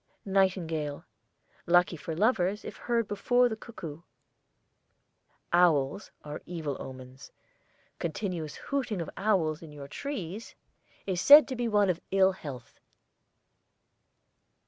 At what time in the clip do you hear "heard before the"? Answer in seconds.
2.75-3.55